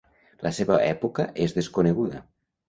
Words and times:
La 0.45 0.51
seva 0.59 0.77
època 0.85 1.27
és 1.45 1.55
desconeguda. 1.59 2.25